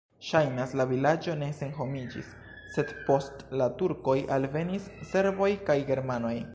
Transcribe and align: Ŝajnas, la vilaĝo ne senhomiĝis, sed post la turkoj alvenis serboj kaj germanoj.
Ŝajnas, 0.27 0.71
la 0.79 0.85
vilaĝo 0.91 1.35
ne 1.41 1.49
senhomiĝis, 1.57 2.31
sed 2.77 2.95
post 3.11 3.45
la 3.63 3.69
turkoj 3.83 4.19
alvenis 4.39 4.93
serboj 5.13 5.53
kaj 5.71 5.83
germanoj. 5.93 6.39